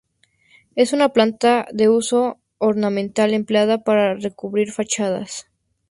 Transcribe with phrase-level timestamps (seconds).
[0.75, 5.45] Es una planta de uso ornamental empleada para recubrir fachadas.